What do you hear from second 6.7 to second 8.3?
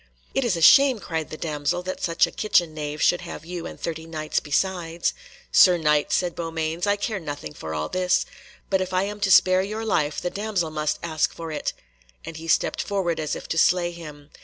"I care nothing for all this,